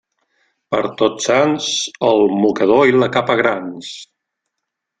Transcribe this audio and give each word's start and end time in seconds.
Per 0.75 0.79
Tots 1.01 1.27
Sants, 1.29 1.67
el 2.09 2.25
mocador 2.45 2.83
i 2.93 2.97
la 2.99 3.11
capa 3.19 3.39
grans. 3.43 3.93